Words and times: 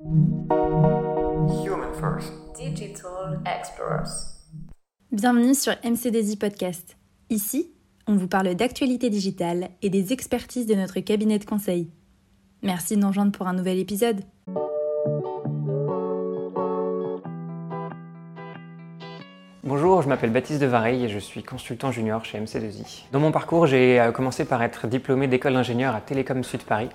Human 0.00 1.92
First. 1.98 2.32
Digital 2.56 3.42
Explorers. 3.44 4.44
Bienvenue 5.10 5.56
sur 5.56 5.72
MCDZ 5.82 6.36
Podcast. 6.36 6.96
Ici, 7.30 7.72
on 8.06 8.14
vous 8.14 8.28
parle 8.28 8.54
d'actualité 8.54 9.10
digitale 9.10 9.70
et 9.82 9.90
des 9.90 10.12
expertises 10.12 10.66
de 10.66 10.76
notre 10.76 11.00
cabinet 11.00 11.40
de 11.40 11.44
conseil. 11.44 11.90
Merci 12.62 12.94
de 12.94 13.00
nous 13.00 13.08
rejoindre 13.08 13.32
pour 13.32 13.48
un 13.48 13.54
nouvel 13.54 13.80
épisode. 13.80 14.20
Bonjour, 19.64 20.02
je 20.02 20.08
m'appelle 20.08 20.30
Baptiste 20.30 20.60
de 20.60 20.66
Vareille 20.66 21.04
et 21.04 21.08
je 21.08 21.18
suis 21.18 21.42
consultant 21.42 21.90
junior 21.90 22.24
chez 22.24 22.38
MC2I. 22.38 23.06
Dans 23.10 23.18
mon 23.18 23.32
parcours, 23.32 23.66
j'ai 23.66 24.00
euh, 24.00 24.12
commencé 24.12 24.44
par 24.44 24.62
être 24.62 24.86
diplômé 24.86 25.26
d'école 25.26 25.54
d'ingénieur 25.54 25.96
à 25.96 26.00
Télécom 26.00 26.44
Sud 26.44 26.62
Paris. 26.62 26.90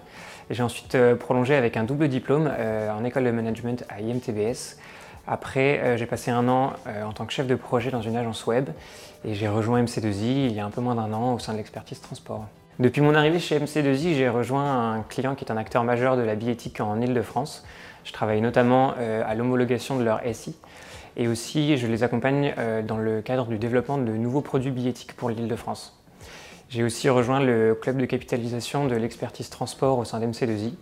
J'ai 0.50 0.64
ensuite 0.64 0.96
euh, 0.96 1.18
prolongé 1.18 1.56
avec 1.56 1.76
un 1.76 1.84
double 1.84 2.08
diplôme 2.08 2.50
euh, 2.50 2.90
en 2.90 3.04
école 3.04 3.26
de 3.26 3.32
management 3.32 3.84
à 3.90 4.00
IMTBS. 4.00 4.78
Après, 5.28 5.98
j'ai 5.98 6.06
passé 6.06 6.32
un 6.32 6.50
an 6.50 6.74
en 6.86 7.14
tant 7.14 7.26
que 7.26 7.32
chef 7.32 7.48
de 7.48 7.56
projet 7.56 7.92
dans 7.92 8.02
une 8.02 8.18
agence 8.18 8.46
web 8.46 8.70
et 9.24 9.36
j'ai 9.36 9.48
rejoint 9.48 9.82
MC2I 9.82 10.48
il 10.48 10.52
y 10.52 10.60
a 10.60 10.66
un 10.66 10.70
peu 10.70 10.82
moins 10.82 10.96
d'un 10.96 11.14
an 11.14 11.34
au 11.34 11.40
sein 11.40 11.54
de 11.54 11.60
l'expertise 11.60 12.02
transport. 12.02 12.46
Depuis 12.80 13.00
mon 13.00 13.16
arrivée 13.16 13.40
chez 13.40 13.58
MC2I, 13.58 14.16
j'ai 14.16 14.28
rejoint 14.28 14.96
un 14.96 15.02
client 15.04 15.36
qui 15.36 15.46
est 15.46 15.52
un 15.52 15.56
acteur 15.56 15.86
majeur 15.86 16.18
de 16.18 16.24
la 16.24 16.36
biéthique 16.36 16.82
en 16.82 17.00
Ile-de-France. 17.00 17.66
Je 18.04 18.12
travaille 18.12 18.42
notamment 18.42 18.96
à 18.98 19.34
l'homologation 19.34 19.98
de 19.98 20.04
leur 20.04 20.20
SI 20.34 20.58
et 21.18 21.28
aussi 21.28 21.78
je 21.78 21.88
les 21.88 22.04
accompagne 22.04 22.54
euh, 22.58 22.82
dans 22.82 22.98
le 22.98 23.22
cadre 23.22 23.48
du 23.48 23.58
développement 23.58 23.98
de 23.98 24.12
nouveaux 24.12 24.42
produits 24.42 24.72
billettiques 24.72 25.14
pour 25.14 25.30
l'île 25.30 25.48
de 25.48 25.56
France. 25.56 26.00
J'ai 26.70 26.84
aussi 26.84 27.10
rejoint 27.10 27.40
le 27.40 27.76
club 27.76 27.98
de 27.98 28.06
capitalisation 28.06 28.88
de 28.88 28.96
l'expertise 28.96 29.50
transport 29.50 30.00
au 30.00 30.06
sein 30.06 30.20
d'MC2I, 30.20 30.74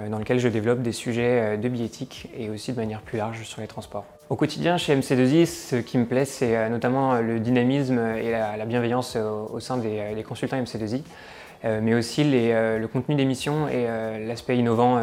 euh, 0.00 0.08
dans 0.08 0.18
lequel 0.18 0.38
je 0.38 0.48
développe 0.48 0.80
des 0.80 0.92
sujets 0.92 1.40
euh, 1.40 1.56
de 1.56 1.68
billettique 1.68 2.28
et 2.36 2.50
aussi 2.50 2.72
de 2.72 2.78
manière 2.78 3.02
plus 3.02 3.18
large 3.18 3.42
sur 3.42 3.60
les 3.60 3.66
transports. 3.66 4.06
Au 4.30 4.36
quotidien, 4.36 4.78
chez 4.78 4.96
MC2I, 4.96 5.46
ce 5.46 5.76
qui 5.76 5.98
me 5.98 6.06
plaît, 6.06 6.24
c'est 6.24 6.70
notamment 6.70 7.20
le 7.20 7.40
dynamisme 7.40 7.98
et 7.98 8.30
la 8.30 8.64
bienveillance 8.64 9.16
au 9.16 9.60
sein 9.60 9.76
des 9.76 10.24
consultants 10.26 10.60
MC2I. 10.60 11.02
Euh, 11.64 11.80
mais 11.82 11.94
aussi 11.94 12.22
euh, 12.26 12.78
le 12.78 12.88
contenu 12.88 13.14
d'émission 13.14 13.68
et 13.68 13.86
euh, 13.88 14.26
l'aspect 14.26 14.58
innovant 14.58 15.00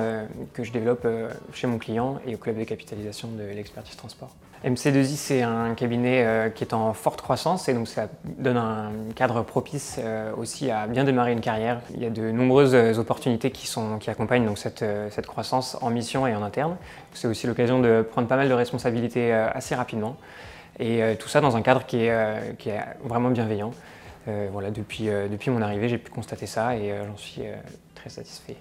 que 0.53 0.63
je 0.63 0.71
développe 0.71 1.07
chez 1.53 1.67
mon 1.67 1.77
client 1.77 2.19
et 2.27 2.35
au 2.35 2.37
club 2.37 2.57
de 2.57 2.63
capitalisation 2.63 3.29
de 3.29 3.43
l'expertise 3.55 3.95
transport. 3.95 4.29
MC2I, 4.63 5.15
c'est 5.15 5.41
un 5.41 5.73
cabinet 5.73 6.51
qui 6.53 6.63
est 6.63 6.73
en 6.73 6.93
forte 6.93 7.19
croissance 7.21 7.67
et 7.67 7.73
donc 7.73 7.87
ça 7.87 8.09
donne 8.37 8.57
un 8.57 8.91
cadre 9.15 9.41
propice 9.41 9.99
aussi 10.37 10.69
à 10.69 10.85
bien 10.85 11.03
démarrer 11.03 11.31
une 11.31 11.41
carrière. 11.41 11.81
Il 11.95 12.03
y 12.03 12.05
a 12.05 12.11
de 12.11 12.29
nombreuses 12.29 12.99
opportunités 12.99 13.49
qui, 13.49 13.65
sont, 13.65 13.97
qui 13.97 14.11
accompagnent 14.11 14.45
donc 14.45 14.59
cette, 14.59 14.85
cette 15.09 15.25
croissance 15.25 15.77
en 15.81 15.89
mission 15.89 16.27
et 16.27 16.35
en 16.35 16.43
interne. 16.43 16.75
C'est 17.13 17.27
aussi 17.27 17.47
l'occasion 17.47 17.79
de 17.79 18.03
prendre 18.03 18.27
pas 18.27 18.37
mal 18.37 18.49
de 18.49 18.53
responsabilités 18.53 19.10
assez 19.17 19.75
rapidement 19.75 20.17
et 20.79 21.15
tout 21.19 21.27
ça 21.27 21.41
dans 21.41 21.57
un 21.57 21.61
cadre 21.61 21.85
qui 21.85 21.97
est, 21.97 22.57
qui 22.57 22.69
est 22.69 22.79
vraiment 23.03 23.29
bienveillant. 23.29 23.73
Euh, 24.27 24.49
voilà, 24.51 24.69
depuis, 24.69 25.09
euh, 25.09 25.27
depuis 25.27 25.49
mon 25.49 25.61
arrivée, 25.61 25.89
j'ai 25.89 25.97
pu 25.97 26.11
constater 26.11 26.45
ça 26.45 26.77
et 26.77 26.91
euh, 26.91 27.05
j'en 27.07 27.17
suis 27.17 27.41
très 27.95 28.09
satisfait. 28.09 28.57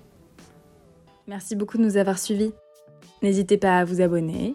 Merci 1.26 1.54
beaucoup 1.54 1.76
de 1.76 1.82
nous 1.82 1.96
avoir 1.96 2.18
suivis. 2.18 2.52
N'hésitez 3.22 3.58
pas 3.58 3.78
à 3.78 3.84
vous 3.84 4.00
abonner, 4.00 4.54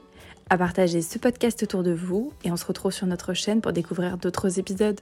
à 0.49 0.57
partager 0.57 1.01
ce 1.01 1.19
podcast 1.19 1.61
autour 1.63 1.83
de 1.83 1.93
vous 1.93 2.33
et 2.43 2.51
on 2.51 2.57
se 2.57 2.65
retrouve 2.65 2.91
sur 2.91 3.05
notre 3.05 3.33
chaîne 3.33 3.61
pour 3.61 3.71
découvrir 3.71 4.17
d'autres 4.17 4.59
épisodes. 4.59 4.99